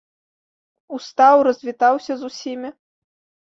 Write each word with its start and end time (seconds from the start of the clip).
Устаў, 0.97 1.37
развітаўся 1.49 2.13
з 2.25 2.33
усімі. 2.33 2.69